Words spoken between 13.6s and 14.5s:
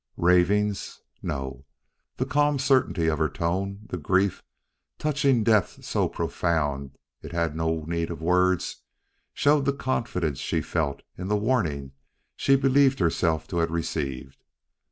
received.